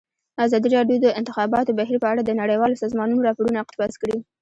[0.45, 4.17] ازادي راډیو د د انتخاباتو بهیر په اړه د نړیوالو سازمانونو راپورونه اقتباس کړي.